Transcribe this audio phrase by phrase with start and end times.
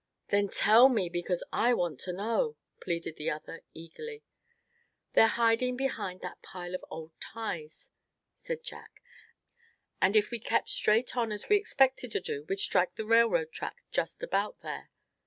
[0.29, 4.23] "Then tell me, because I want to know," pleaded the other, eagerly.
[5.13, 7.91] "They're hiding behind that pile of old ties,"
[8.33, 9.03] said Jack;
[10.01, 13.51] "and if we kept straight on as we expected to do we'd strike the railroad
[13.51, 14.89] track just about there."